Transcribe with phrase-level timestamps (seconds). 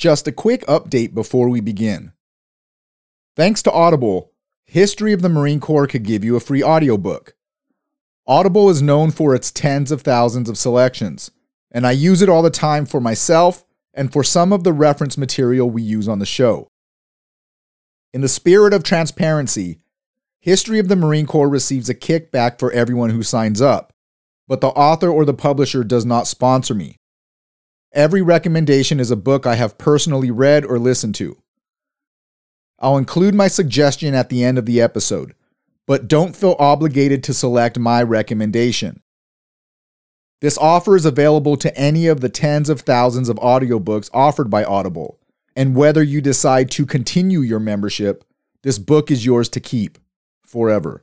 [0.00, 2.12] Just a quick update before we begin.
[3.36, 4.32] Thanks to Audible,
[4.64, 7.34] History of the Marine Corps could give you a free audiobook.
[8.26, 11.32] Audible is known for its tens of thousands of selections,
[11.70, 15.18] and I use it all the time for myself and for some of the reference
[15.18, 16.68] material we use on the show.
[18.14, 19.80] In the spirit of transparency,
[20.38, 23.92] History of the Marine Corps receives a kickback for everyone who signs up,
[24.48, 26.99] but the author or the publisher does not sponsor me.
[27.92, 31.36] Every recommendation is a book I have personally read or listened to.
[32.78, 35.34] I'll include my suggestion at the end of the episode,
[35.86, 39.02] but don't feel obligated to select my recommendation.
[40.40, 44.64] This offer is available to any of the tens of thousands of audiobooks offered by
[44.64, 45.18] Audible,
[45.56, 48.24] and whether you decide to continue your membership,
[48.62, 49.98] this book is yours to keep
[50.42, 51.02] forever.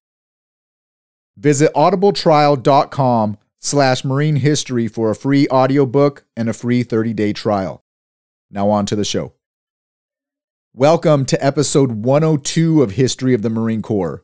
[1.36, 7.84] Visit audibletrial.com slash marine history for a free audiobook and a free 30-day trial.
[8.52, 9.34] Now on to the show.
[10.74, 14.23] Welcome to episode 102 of History of the Marine Corps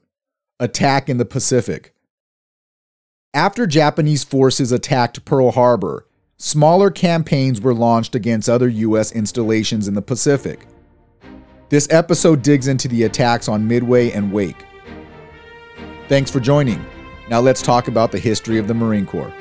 [0.59, 1.94] Attack in the Pacific.
[3.33, 6.07] After Japanese forces attacked Pearl Harbor,
[6.38, 9.11] smaller campaigns were launched against other U.S.
[9.11, 10.67] installations in the Pacific.
[11.69, 14.63] This episode digs into the attacks on Midway and Wake.
[16.07, 16.85] Thanks for joining.
[17.29, 19.33] Now let's talk about the history of the Marine Corps.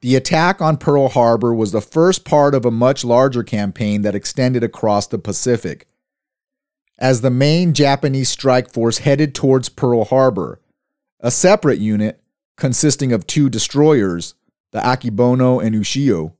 [0.00, 4.14] The attack on Pearl Harbor was the first part of a much larger campaign that
[4.14, 5.88] extended across the Pacific.
[6.98, 10.60] As the main Japanese strike force headed towards Pearl Harbor,
[11.20, 12.22] a separate unit
[12.56, 14.34] consisting of two destroyers,
[14.72, 16.34] the Akebono and Ushio,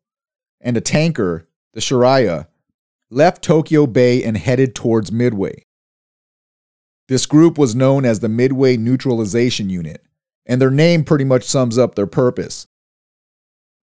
[0.61, 2.46] and a tanker, the Shiriya,
[3.11, 5.64] left Tokyo Bay and headed towards Midway.
[7.08, 10.02] This group was known as the Midway Neutralization Unit,
[10.46, 12.67] and their name pretty much sums up their purpose.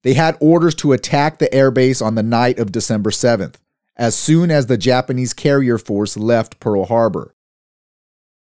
[0.03, 3.57] They had orders to attack the airbase on the night of December 7th,
[4.01, 7.35] as soon as the Japanese carrier force left Pearl Harbor.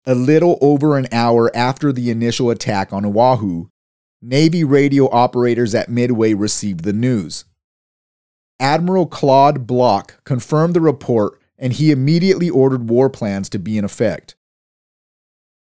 [0.06, 3.66] A little over an hour after the initial attack on Oahu,
[4.22, 7.44] Navy radio operators at Midway received the news.
[8.58, 13.84] Admiral Claude Bloch confirmed the report and he immediately ordered war plans to be in
[13.84, 14.36] effect.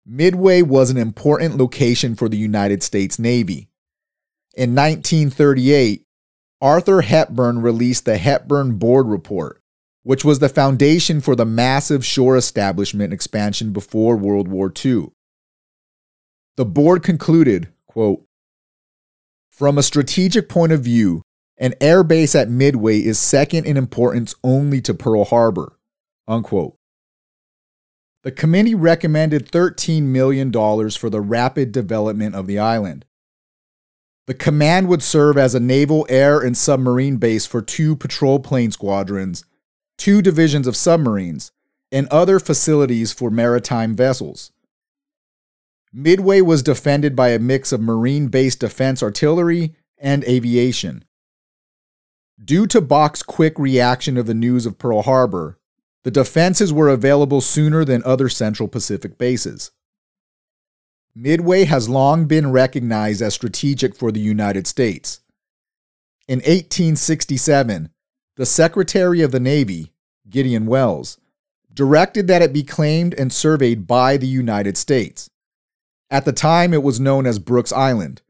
[0.05, 3.69] Midway was an important location for the United States Navy.
[4.53, 6.05] In 1938,
[6.61, 9.62] Arthur Hepburn released the Hepburn Board Report,
[10.03, 15.07] which was the foundation for the massive shore establishment expansion before World War II.
[16.55, 18.23] The board concluded, quote,
[19.49, 21.23] From a strategic point of view,
[21.57, 25.77] an air base at Midway is second in importance only to Pearl Harbor.
[26.27, 26.75] Unquote.
[28.23, 33.05] The committee recommended $13 million for the rapid development of the island.
[34.27, 38.71] The command would serve as a naval air and submarine base for two patrol plane
[38.71, 39.43] squadrons,
[39.97, 41.51] two divisions of submarines,
[41.91, 44.51] and other facilities for maritime vessels.
[45.93, 51.05] Midway was defended by a mix of marine based defense artillery and aviation.
[52.43, 55.59] Due to Bloch's quick reaction of the news of Pearl Harbor,
[56.03, 59.71] the defenses were available sooner than other Central Pacific bases.
[61.15, 65.19] Midway has long been recognized as strategic for the United States.
[66.27, 67.89] In 1867,
[68.35, 69.91] the Secretary of the Navy,
[70.29, 71.19] Gideon Welles,
[71.73, 75.29] directed that it be claimed and surveyed by the United States.
[76.09, 78.21] At the time, it was known as Brooks Island.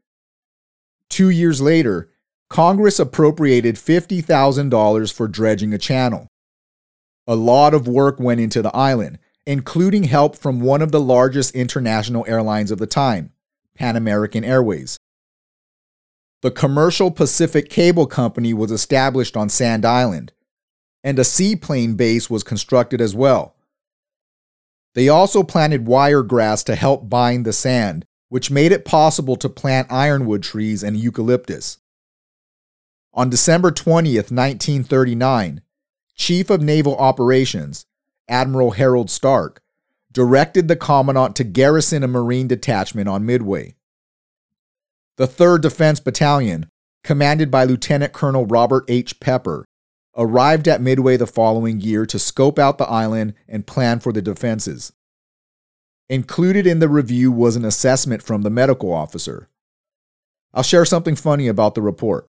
[1.08, 2.10] Two years later,
[2.50, 6.28] Congress appropriated $50,000 for dredging a channel.
[7.26, 11.54] A lot of work went into the island, including help from one of the largest
[11.54, 13.32] international airlines of the time,
[13.74, 14.98] Pan American Airways.
[16.44, 20.34] The Commercial Pacific Cable Company was established on Sand Island,
[21.02, 23.56] and a seaplane base was constructed as well.
[24.92, 29.90] They also planted wiregrass to help bind the sand, which made it possible to plant
[29.90, 31.78] ironwood trees and eucalyptus.
[33.14, 35.62] On December 20th, 1939,
[36.14, 37.86] Chief of Naval Operations,
[38.28, 39.62] Admiral Harold Stark,
[40.12, 43.76] directed the Commandant to garrison a Marine detachment on Midway.
[45.16, 46.68] The 3rd Defense Battalion,
[47.04, 49.20] commanded by Lieutenant Colonel Robert H.
[49.20, 49.64] Pepper,
[50.16, 54.22] arrived at Midway the following year to scope out the island and plan for the
[54.22, 54.92] defenses.
[56.08, 59.48] Included in the review was an assessment from the medical officer.
[60.52, 62.26] I'll share something funny about the report.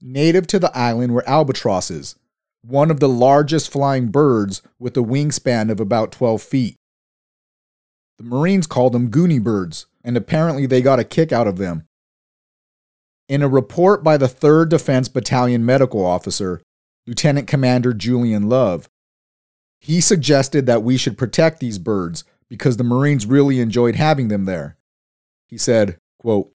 [0.00, 2.14] native to the island were albatrosses,
[2.62, 6.76] one of the largest flying birds with a wingspan of about 12 feet.
[8.18, 11.84] The Marines called them Goonie birds, and apparently they got a kick out of them.
[13.28, 16.60] In a report by the 3rd Defense Battalion medical officer,
[17.06, 18.88] Lieutenant Commander Julian Love,
[19.80, 24.46] he suggested that we should protect these birds because the Marines really enjoyed having them
[24.46, 24.76] there.
[25.46, 26.50] He said, quote,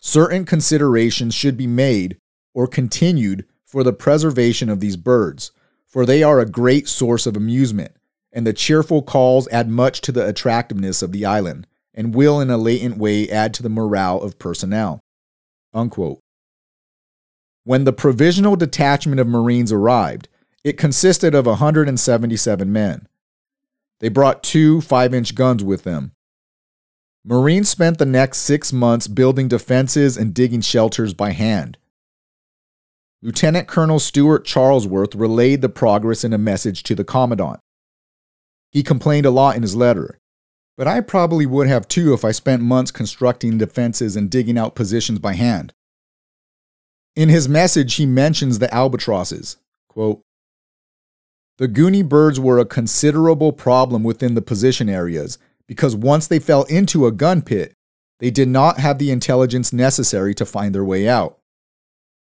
[0.00, 2.18] Certain considerations should be made
[2.52, 5.52] or continued for the preservation of these birds,
[5.86, 7.92] for they are a great source of amusement,
[8.32, 12.50] and the cheerful calls add much to the attractiveness of the island, and will in
[12.50, 15.00] a latent way add to the morale of personnel.
[15.72, 16.20] Unquote.
[17.64, 20.28] When the provisional detachment of Marines arrived,
[20.64, 23.08] it consisted of 177 men.
[24.00, 26.12] They brought two 5 inch guns with them.
[27.24, 31.76] Marines spent the next six months building defenses and digging shelters by hand.
[33.20, 37.60] Lieutenant Colonel Stuart Charlesworth relayed the progress in a message to the Commandant.
[38.70, 40.18] He complained a lot in his letter,
[40.76, 44.74] but I probably would have too if I spent months constructing defenses and digging out
[44.74, 45.72] positions by hand.
[47.16, 49.56] In his message, he mentions the albatrosses.
[49.88, 50.22] Quote,
[51.58, 56.62] the Goonie birds were a considerable problem within the position areas because once they fell
[56.64, 57.74] into a gun pit,
[58.20, 61.38] they did not have the intelligence necessary to find their way out.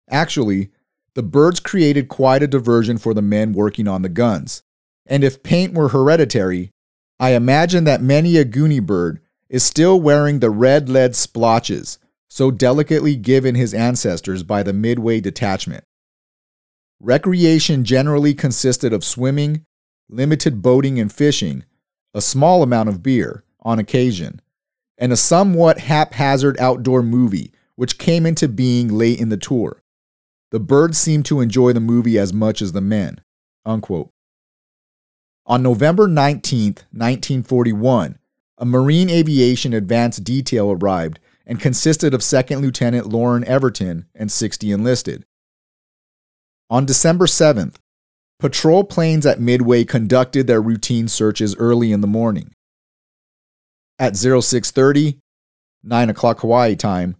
[0.08, 0.70] Actually,
[1.14, 4.62] the birds created quite a diversion for the men working on the guns.
[5.06, 6.70] And if paint were hereditary,
[7.18, 11.98] I imagine that many a Goonie bird is still wearing the red lead splotches
[12.28, 15.84] so delicately given his ancestors by the Midway detachment.
[17.00, 19.64] Recreation generally consisted of swimming,
[20.08, 21.64] limited boating and fishing,
[22.12, 24.40] a small amount of beer on occasion,
[24.98, 29.82] and a somewhat haphazard outdoor movie which came into being late in the tour.
[30.50, 33.20] The birds seemed to enjoy the movie as much as the men.
[33.64, 34.10] Unquote.
[35.48, 38.18] On November 19, 1941,
[38.58, 44.72] a Marine Aviation Advanced Detail arrived and consisted of Second Lieutenant Loren Everton and 60
[44.72, 45.24] enlisted.
[46.68, 47.76] On December 7th,
[48.40, 52.52] patrol planes at Midway conducted their routine searches early in the morning.
[54.00, 55.20] At 0630,
[55.84, 57.16] 9 o'clock Hawaii time,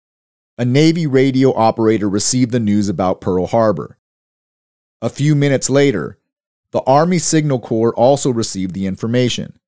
[0.59, 3.99] a Navy radio operator received the news about Pearl Harbor.
[5.01, 6.19] A few minutes later,
[6.77, 9.59] the Army Signal Corps also received the information.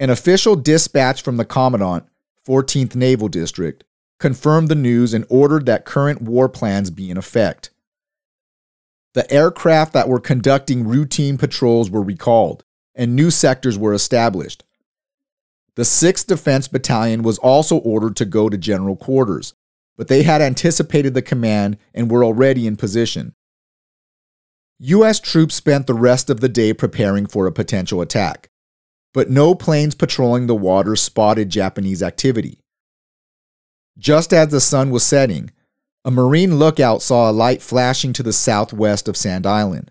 [0.00, 2.06] An official dispatch from the Commandant,
[2.48, 3.84] 14th Naval District,
[4.18, 7.68] confirmed the news and ordered that current war plans be in effect.
[9.12, 12.64] The aircraft that were conducting routine patrols were recalled,
[12.94, 14.64] and new sectors were established.
[15.74, 19.52] The 6th Defense Battalion was also ordered to go to general quarters,
[19.98, 23.34] but they had anticipated the command and were already in position.
[24.78, 25.20] U.S.
[25.20, 28.50] troops spent the rest of the day preparing for a potential attack,
[29.14, 32.60] but no planes patrolling the waters spotted Japanese activity.
[33.96, 35.50] Just as the sun was setting,
[36.04, 39.90] a Marine lookout saw a light flashing to the southwest of Sand Island.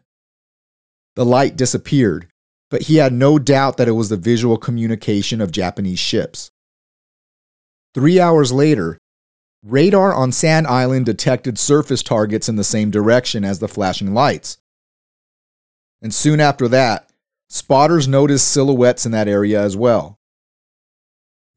[1.16, 2.28] The light disappeared,
[2.70, 6.52] but he had no doubt that it was the visual communication of Japanese ships.
[7.96, 9.00] Three hours later,
[9.64, 14.60] radar on Sand Island detected surface targets in the same direction as the flashing lights,
[16.06, 17.10] and soon after that,
[17.50, 20.20] spotters noticed silhouettes in that area as well.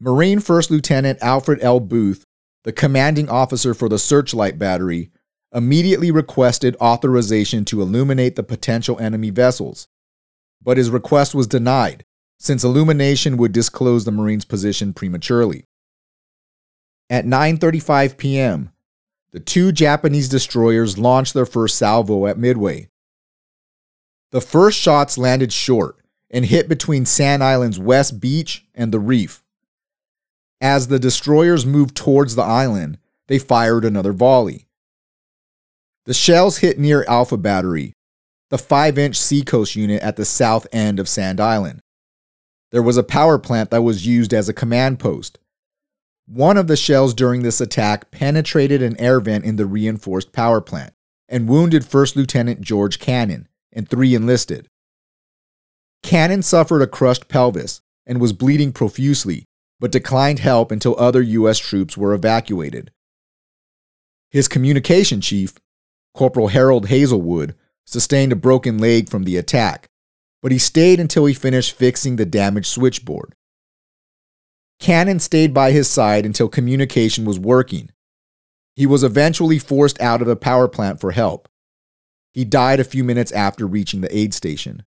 [0.00, 1.80] Marine First Lieutenant Alfred L.
[1.80, 2.24] Booth,
[2.64, 5.10] the commanding officer for the searchlight battery,
[5.52, 9.86] immediately requested authorization to illuminate the potential enemy vessels,
[10.62, 12.06] but his request was denied
[12.38, 15.66] since illumination would disclose the Marine's position prematurely.
[17.10, 18.70] At 9:35 p.m.,
[19.30, 22.88] the two Japanese destroyers launched their first salvo at Midway,
[24.30, 25.96] the first shots landed short
[26.30, 29.42] and hit between Sand Island's west beach and the reef.
[30.60, 34.66] As the destroyers moved towards the island, they fired another volley.
[36.04, 37.92] The shells hit near Alpha Battery,
[38.50, 41.80] the 5 inch seacoast unit at the south end of Sand Island.
[42.70, 45.38] There was a power plant that was used as a command post.
[46.26, 50.60] One of the shells during this attack penetrated an air vent in the reinforced power
[50.60, 50.92] plant
[51.28, 54.66] and wounded First Lieutenant George Cannon, and three enlisted.
[56.02, 59.44] Cannon suffered a crushed pelvis and was bleeding profusely,
[59.78, 61.58] but declined help until other U.S.
[61.58, 62.90] troops were evacuated.
[64.32, 65.54] His communication chief,
[66.12, 67.54] Corporal Harold Hazelwood,
[67.86, 69.86] sustained a broken leg from the attack,
[70.42, 73.34] but he stayed until he finished fixing the damaged switchboard.
[74.80, 77.90] Cannon stayed by his side until communication was working.
[78.74, 81.48] He was eventually forced out of the power plant for help.
[82.38, 84.84] He died a few minutes after reaching the aid station.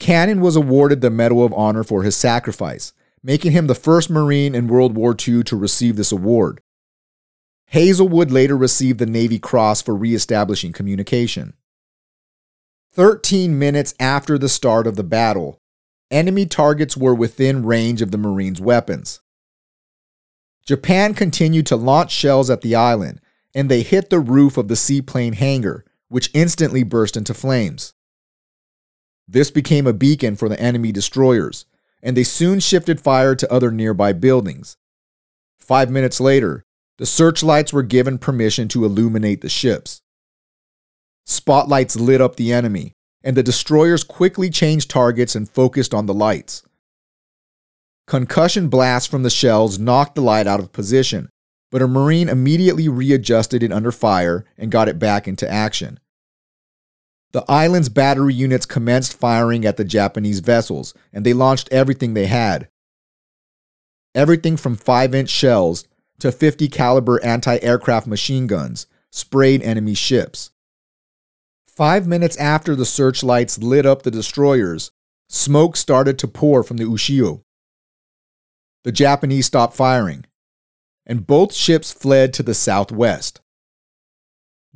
[0.00, 4.54] Cannon was awarded the Medal of Honor for his sacrifice, making him the first Marine
[4.54, 6.62] in World War II to receive this award.
[7.66, 11.52] Hazelwood later received the Navy Cross for reestablishing communication.
[12.94, 15.60] 13 minutes after the start of the battle,
[16.10, 19.20] enemy targets were within range of the Marines' weapons.
[20.64, 23.20] Japan continued to launch shells at the island,
[23.54, 27.92] and they hit the roof of the seaplane hangar, which instantly burst into flames.
[29.26, 31.66] This became a beacon for the enemy destroyers,
[32.02, 34.76] and they soon shifted fire to other nearby buildings.
[35.58, 36.64] Five minutes later,
[36.96, 40.00] the searchlights were given permission to illuminate the ships.
[41.26, 46.14] Spotlights lit up the enemy, and the destroyers quickly changed targets and focused on the
[46.14, 46.62] lights.
[48.06, 51.28] Concussion blasts from the shells knocked the light out of position,
[51.70, 56.00] but a Marine immediately readjusted it under fire and got it back into action.
[57.32, 62.26] The island's battery units commenced firing at the Japanese vessels, and they launched everything they
[62.26, 62.68] had.
[64.14, 65.86] Everything from 5-inch shells
[66.20, 70.50] to 50 caliber anti-aircraft machine guns sprayed enemy ships.
[71.66, 74.90] 5 minutes after the searchlights lit up the destroyers,
[75.28, 77.42] smoke started to pour from the Ushio.
[78.84, 80.24] The Japanese stopped firing,
[81.08, 83.40] and both ships fled to the southwest.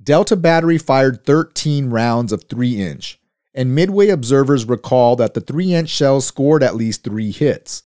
[0.03, 3.21] Delta Battery fired 13 rounds of 3 inch,
[3.55, 7.85] and Midway observers recall that the 3 inch shells scored at least 3 hits.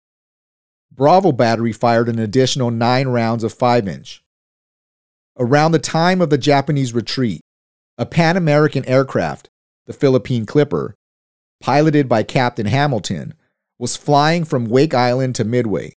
[0.91, 4.23] Bravo Battery fired an additional 9 rounds of 5 inch.
[5.39, 7.41] Around the time of the Japanese retreat,
[7.97, 9.49] a Pan American aircraft,
[9.87, 10.93] the Philippine Clipper,
[11.59, 13.33] piloted by Captain Hamilton,
[13.79, 15.93] was flying from Wake Island to Midway.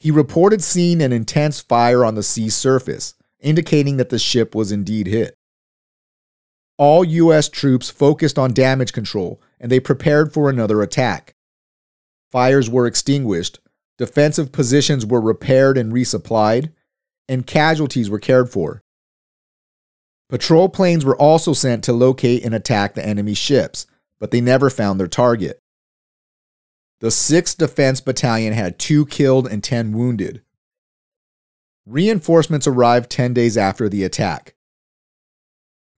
[0.00, 4.72] He reported seeing an intense fire on the sea surface indicating that the ship was
[4.72, 5.34] indeed hit.
[6.78, 7.48] All U.S.
[7.48, 11.34] troops focused on damage control and they prepared for another attack.
[12.32, 13.60] Fires were extinguished,
[13.98, 16.72] defensive positions were repaired and resupplied,
[17.28, 18.80] and casualties were cared for.
[20.30, 23.86] Patrol planes were also sent to locate and attack the enemy ships,
[24.18, 25.58] but they never found their target.
[27.00, 30.42] The 6th Defense Battalion had two killed and 10 wounded.
[31.86, 34.54] Reinforcements arrived 10 days after the attack.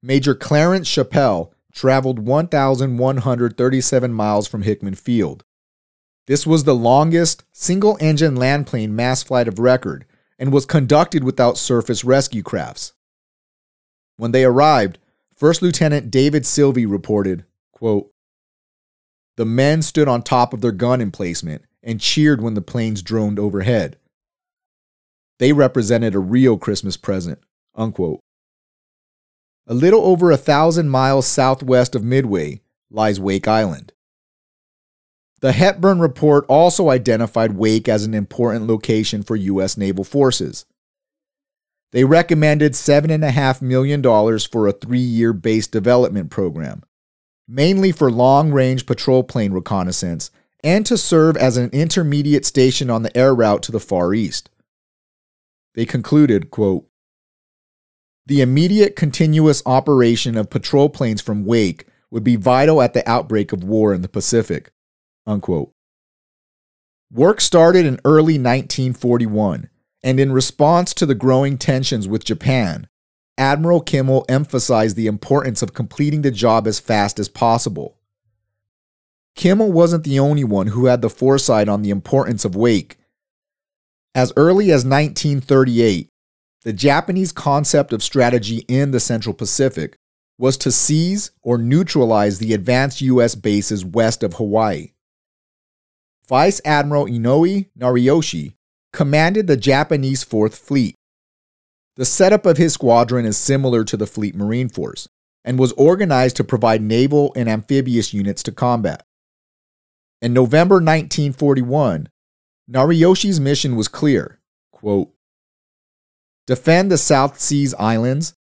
[0.00, 5.44] Major Clarence Chappell traveled 1,137 miles from Hickam Field.
[6.28, 10.04] This was the longest single engine land plane mass flight of record
[10.38, 12.92] and was conducted without surface rescue crafts.
[14.16, 14.98] When they arrived,
[15.34, 18.11] First Lieutenant David Sylvie reported, quote,
[19.36, 23.38] The men stood on top of their gun emplacement and cheered when the planes droned
[23.38, 23.96] overhead.
[25.38, 27.38] They represented a real Christmas present.
[27.74, 28.20] Unquote.
[29.66, 32.60] A little over a thousand miles southwest of Midway
[32.90, 33.92] lies Wake Island.
[35.40, 39.76] The Hepburn Report also identified Wake as an important location for U.S.
[39.76, 40.66] naval forces.
[41.90, 44.02] They recommended $7.5 million
[44.38, 46.84] for a three year base development program,
[47.52, 50.30] mainly for long range patrol plane reconnaissance
[50.64, 54.48] and to serve as an intermediate station on the air route to the Far East.
[55.74, 56.86] They concluded, quote,
[58.24, 63.52] the immediate continuous operation of patrol planes from Wake would be vital at the outbreak
[63.52, 64.70] of war in the Pacific.
[65.26, 65.72] Unquote.
[67.10, 69.68] Work started in early 1941,
[70.02, 72.86] and in response to the growing tensions with Japan,
[73.38, 77.96] Admiral Kimmel emphasized the importance of completing the job as fast as possible.
[79.34, 82.98] Kimmel wasn't the only one who had the foresight on the importance of Wake
[84.14, 86.08] as early as 1938,
[86.64, 89.96] the Japanese concept of strategy in the Central Pacific
[90.38, 93.34] was to seize or neutralize the advanced U.S.
[93.34, 94.92] bases west of Hawaii.
[96.28, 98.54] Vice Admiral Inoue Nariyoshi
[98.92, 100.94] commanded the Japanese Fourth Fleet.
[102.02, 105.08] The setup of his squadron is similar to the Fleet Marine Force
[105.44, 109.06] and was organized to provide naval and amphibious units to combat.
[110.20, 112.08] In November 1941,
[112.68, 114.40] Nariyoshi's mission was clear
[114.72, 115.12] quote,
[116.48, 118.34] defend the South Seas Islands,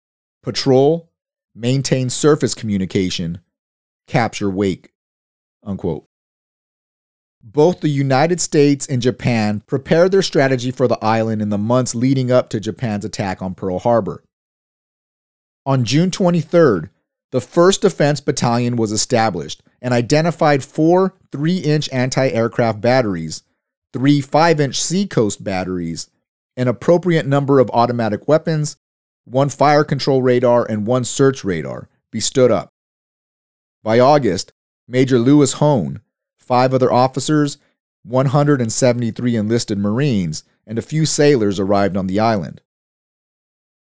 [0.41, 1.11] patrol,
[1.53, 3.41] maintain surface communication,
[4.07, 4.93] capture Wake.
[5.65, 6.07] Unquote.
[7.41, 11.95] Both the United States and Japan prepared their strategy for the island in the months
[11.95, 14.23] leading up to Japan's attack on Pearl Harbor.
[15.65, 16.89] On June 23rd,
[17.31, 23.43] the 1st Defense Battalion was established and identified four 3 inch anti aircraft batteries
[23.93, 26.09] three 5 inch Seacoast batteries,
[26.57, 28.77] an appropriate number of automatic weapons,
[29.25, 32.69] one fire control radar, and one search radar be stood up.
[33.83, 34.51] By August,
[34.87, 36.01] Major Lewis Hohn,
[36.49, 37.59] five other officers,
[38.03, 42.59] 173 enlisted Marines, and a few sailors arrived on the island.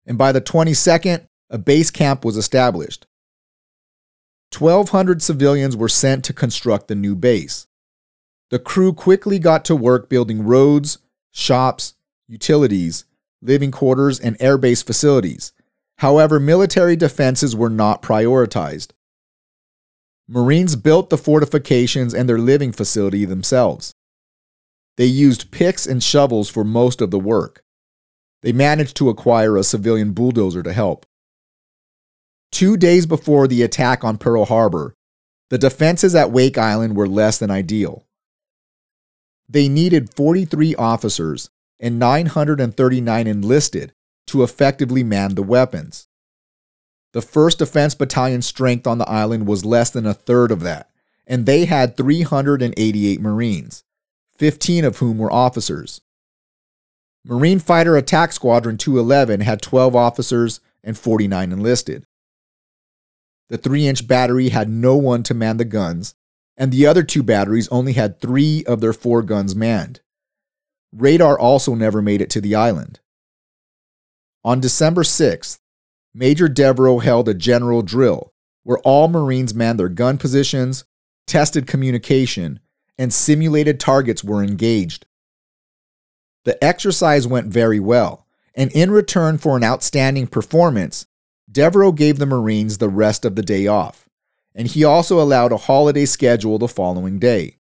[0.05, 3.07] And by the 22nd, a base camp was established.
[4.57, 7.69] 1,200 civilians were sent to construct the new base.
[8.51, 10.99] The crew quickly got to work building roads,
[11.31, 11.95] shops,
[12.29, 13.07] utilities,
[13.41, 15.53] living quarters, and airbase facilities.
[15.97, 18.91] However, military defenses were not prioritized.
[20.35, 23.93] Marines built the fortifications and their living facility themselves.
[24.97, 27.63] They used picks and shovels for most of the work.
[28.41, 31.05] They managed to acquire a civilian bulldozer to help.
[32.51, 34.95] Two days before the attack on Pearl Harbor,
[35.51, 38.07] the defenses at Wake Island were less than ideal.
[39.51, 43.93] They needed 43 officers and 939 enlisted
[44.29, 46.09] to effectively man the weapons.
[47.13, 50.91] The 1st Defense Battalion strength on the island was less than a third of that,
[51.27, 53.85] and they had 388 Marines,
[54.39, 56.01] 15 of whom were officers.
[57.25, 62.07] Marine Fighter Attack Squadron 211 had 12 officers and 49 enlisted.
[63.49, 66.15] The 3 inch battery had no one to man the guns,
[66.57, 70.01] and the other two batteries only had three of their four guns manned.
[70.93, 73.01] Radar also never made it to the island.
[74.45, 75.59] On December 6th,
[76.15, 78.33] Major Devereaux held a general drill
[78.65, 80.85] where all Marines manned their gun positions,
[81.27, 82.61] tested communication,
[82.99, 85.07] and simulated targets were engaged.
[86.45, 91.07] The exercise went very well, and in return for an outstanding performance,
[91.51, 94.09] Devereaux gave the Marines the rest of the day off,
[94.55, 97.59] and he also allowed a holiday schedule the following day.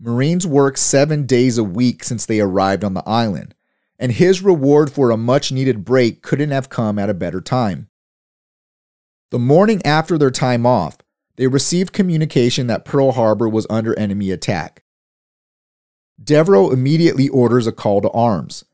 [0.00, 3.54] Marines worked seven days a week since they arrived on the island,
[3.98, 7.88] and his reward for a much needed break couldn't have come at a better time.
[9.30, 10.98] The morning after their time off,
[11.36, 14.82] they received communication that Pearl Harbor was under enemy attack.
[16.22, 18.64] Devereaux immediately orders a call to arms,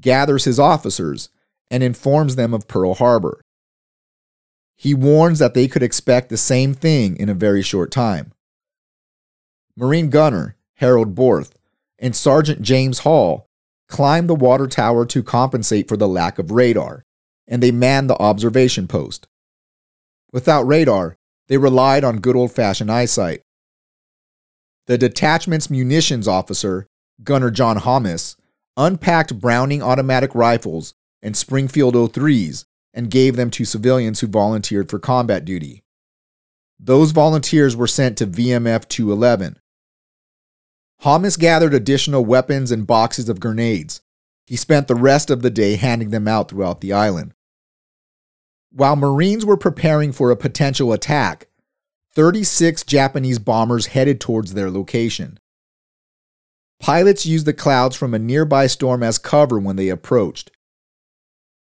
[0.00, 1.28] gathers his officers,
[1.70, 3.40] and informs them of Pearl Harbor.
[4.76, 8.32] He warns that they could expect the same thing in a very short time.
[9.76, 11.56] Marine gunner Harold Borth
[11.98, 13.48] and Sergeant James Hall
[13.88, 17.04] climbed the water tower to compensate for the lack of radar,
[17.46, 19.26] and they manned the observation post.
[20.32, 21.16] Without radar,
[21.48, 23.42] they relied on good old fashioned eyesight.
[24.86, 26.86] The detachment's munitions officer,
[27.22, 28.36] Gunner John Hamas,
[28.76, 34.98] unpacked Browning automatic rifles and Springfield 03s and gave them to civilians who volunteered for
[34.98, 35.82] combat duty.
[36.78, 39.58] Those volunteers were sent to VMF 211,
[41.02, 44.00] Hamas gathered additional weapons and boxes of grenades.
[44.46, 47.34] He spent the rest of the day handing them out throughout the island.
[48.70, 51.48] While Marines were preparing for a potential attack,
[52.14, 55.38] 36 Japanese bombers headed towards their location.
[56.80, 60.50] Pilots used the clouds from a nearby storm as cover when they approached.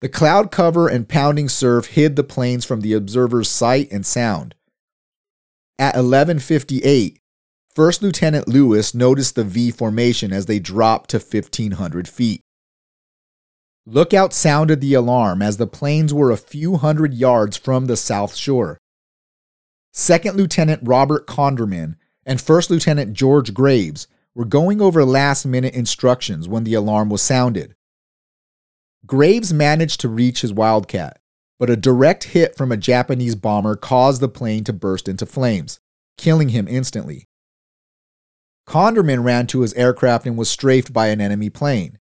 [0.00, 4.56] The cloud cover and pounding surf hid the planes from the observer's sight and sound.
[5.78, 7.21] At 11:58,
[7.74, 12.42] First Lieutenant Lewis noticed the V formation as they dropped to 1,500 feet.
[13.86, 18.36] Lookout sounded the alarm as the planes were a few hundred yards from the south
[18.36, 18.76] shore.
[19.90, 26.46] Second Lieutenant Robert Conderman and First Lieutenant George Graves were going over last minute instructions
[26.46, 27.74] when the alarm was sounded.
[29.06, 31.20] Graves managed to reach his Wildcat,
[31.58, 35.80] but a direct hit from a Japanese bomber caused the plane to burst into flames,
[36.18, 37.26] killing him instantly.
[38.66, 41.98] Conderman ran to his aircraft and was strafed by an enemy plane.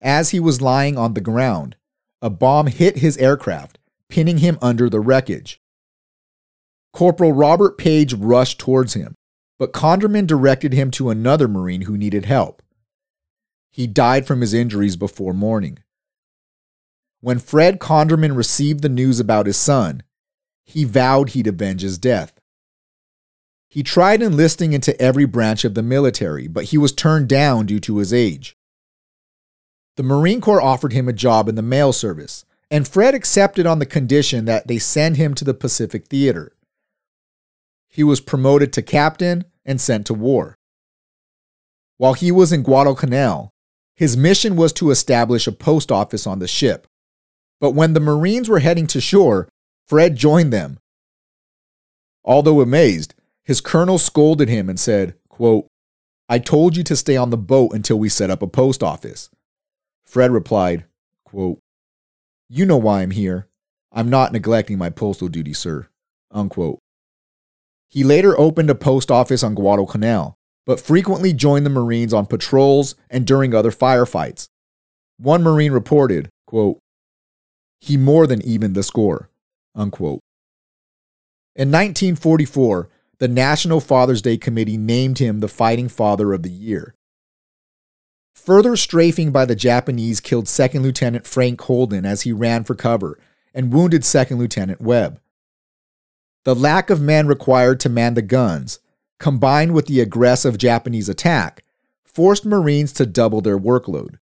[0.00, 1.76] As he was lying on the ground,
[2.20, 5.60] a bomb hit his aircraft, pinning him under the wreckage.
[6.92, 9.14] Corporal Robert Page rushed towards him,
[9.58, 12.62] but Conderman directed him to another Marine who needed help.
[13.70, 15.78] He died from his injuries before morning.
[17.20, 20.02] When Fred Conderman received the news about his son,
[20.64, 22.40] he vowed he'd avenge his death.
[23.76, 27.78] He tried enlisting into every branch of the military, but he was turned down due
[27.80, 28.56] to his age.
[29.98, 33.78] The Marine Corps offered him a job in the mail service, and Fred accepted on
[33.78, 36.56] the condition that they send him to the Pacific Theater.
[37.90, 40.56] He was promoted to captain and sent to war.
[41.98, 43.50] While he was in Guadalcanal,
[43.94, 46.86] his mission was to establish a post office on the ship.
[47.60, 49.50] But when the Marines were heading to shore,
[49.86, 50.78] Fred joined them.
[52.24, 53.12] Although amazed,
[53.46, 55.68] his colonel scolded him and said, quote,
[56.28, 59.30] I told you to stay on the boat until we set up a post office.
[60.04, 60.84] Fred replied,
[61.24, 61.60] quote,
[62.48, 63.46] You know why I'm here.
[63.92, 65.86] I'm not neglecting my postal duty, sir.
[66.32, 66.80] Unquote.
[67.88, 70.34] He later opened a post office on Guadalcanal,
[70.66, 74.48] but frequently joined the Marines on patrols and during other firefights.
[75.18, 76.80] One Marine reported, quote,
[77.80, 79.30] He more than evened the score.
[79.76, 80.20] Unquote.
[81.54, 86.94] In 1944, the National Father's Day Committee named him the Fighting Father of the Year.
[88.34, 93.18] Further strafing by the Japanese killed Second Lieutenant Frank Holden as he ran for cover
[93.54, 95.20] and wounded Second Lieutenant Webb.
[96.44, 98.78] The lack of men required to man the guns,
[99.18, 101.64] combined with the aggressive Japanese attack,
[102.04, 104.18] forced Marines to double their workload.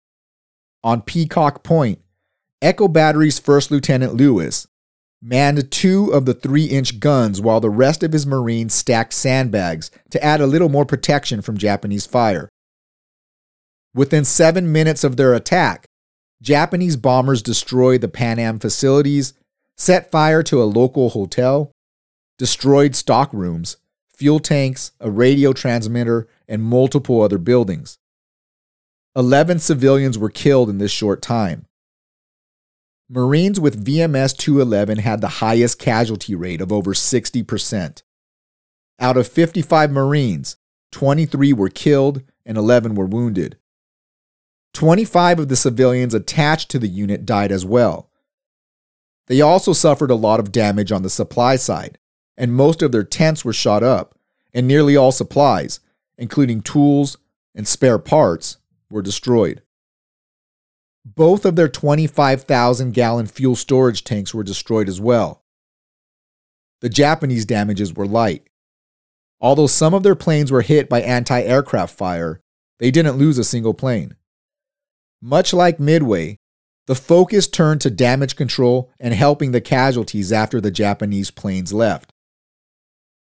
[0.83, 2.01] On Peacock Point,
[2.63, 4.67] Echo Battery's First Lieutenant Lewis
[5.25, 9.91] manned two of the three inch guns while the rest of his Marines stacked sandbags
[10.11, 12.51] to add a little more protection from Japanese fire.
[13.95, 15.87] Within seven minutes of their attack,
[16.43, 19.33] Japanese bombers destroyed the Pan Am facilities,
[19.79, 21.73] set fire to a local hotel,
[22.37, 23.79] destroyed stock rooms,
[24.15, 27.97] fuel tanks, a radio transmitter, and multiple other buildings.
[29.17, 31.65] Eleven civilians were killed in this short time.
[33.11, 38.03] Marines with VMF 211 had the highest casualty rate of over 60%.
[38.99, 40.57] Out of 55 Marines,
[40.93, 43.59] 23 were killed and 11 were wounded.
[44.73, 48.11] 25 of the civilians attached to the unit died as well.
[49.27, 51.99] They also suffered a lot of damage on the supply side,
[52.37, 54.19] and most of their tents were shot up,
[54.53, 55.81] and nearly all supplies,
[56.17, 57.17] including tools
[57.55, 58.59] and spare parts,
[58.91, 59.63] were destroyed.
[61.05, 65.43] Both of their 25,000 gallon fuel storage tanks were destroyed as well.
[66.81, 68.47] The Japanese damages were light.
[69.41, 72.41] Although some of their planes were hit by anti aircraft fire,
[72.79, 74.17] they didn't lose a single plane.
[75.21, 76.39] Much like Midway,
[76.87, 82.11] the focus turned to damage control and helping the casualties after the Japanese planes left.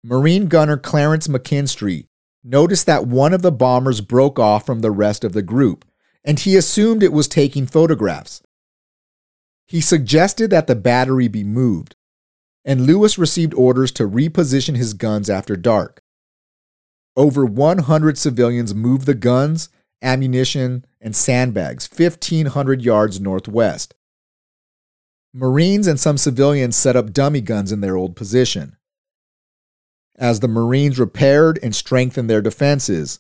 [0.04, 2.06] Marine gunner Clarence McKinstry
[2.44, 5.84] noticed that one of the bombers broke off from the rest of the group
[6.24, 8.42] and he assumed it was taking photographs.
[9.68, 11.96] He suggested that the battery be moved,
[12.66, 16.02] and Lewis received orders to reposition his guns after dark.
[17.16, 19.70] Over 100 civilians moved the guns,
[20.02, 23.94] ammunition, and sandbags 1,500 yards northwest.
[25.34, 28.76] Marines and some civilians set up dummy guns in their old position.
[30.18, 33.20] As the Marines repaired and strengthened their defenses,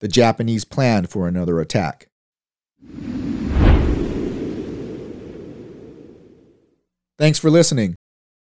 [0.00, 2.08] the Japanese planned for another attack.
[7.18, 7.94] Thanks for listening.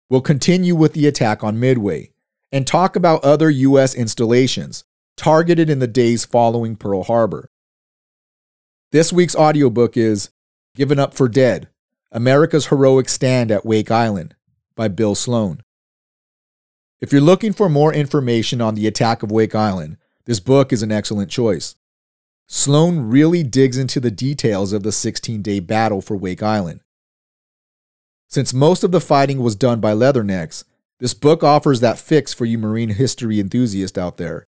[0.09, 2.11] We'll continue with the attack on Midway
[2.53, 3.95] and talk about other U.S.
[3.95, 4.85] installations
[5.17, 7.49] targeted in the days following Pearl Harbor.
[8.93, 10.31] This week's audiobook is
[10.75, 11.69] Given Up for Dead
[12.13, 14.35] America's Heroic Stand at Wake Island
[14.75, 15.63] by Bill Sloan.
[17.01, 20.83] If you're looking for more information on the attack of Wake Island, this book is
[20.83, 21.77] an excellent choice.
[22.53, 26.81] Sloan really digs into the details of the 16 day battle for Wake Island.
[28.29, 30.65] Since most of the fighting was done by Leathernecks,
[30.99, 34.49] this book offers that fix for you marine history enthusiasts out there.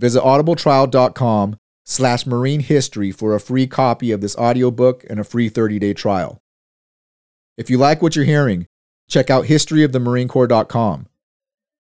[0.00, 5.48] Visit audibletrial.com slash marine history for a free copy of this audiobook and a free
[5.48, 6.42] 30-day trial.
[7.56, 8.66] If you like what you're hearing,
[9.08, 11.06] check out historyofthemarinecorps.com.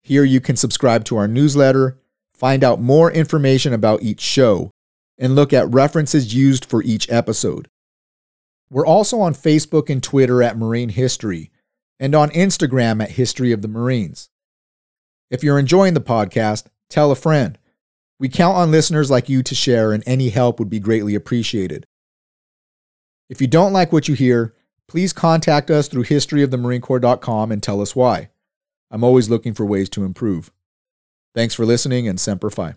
[0.02, 2.00] Here you can subscribe to our newsletter,
[2.36, 4.70] find out more information about each show,
[5.18, 7.68] and look at references used for each episode.
[8.70, 11.50] We're also on Facebook and Twitter at Marine History,
[11.98, 14.28] and on Instagram at History of the Marines.
[15.30, 17.58] If you're enjoying the podcast, tell a friend.
[18.18, 21.86] We count on listeners like you to share, and any help would be greatly appreciated.
[23.28, 24.54] If you don't like what you hear,
[24.88, 28.30] please contact us through historyofthemarinecorps.com and tell us why.
[28.90, 30.52] I'm always looking for ways to improve.
[31.36, 32.76] Thanks for listening and Semper Fi.